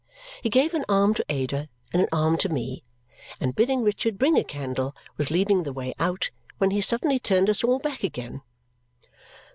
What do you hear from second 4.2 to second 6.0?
a candle, was leading the way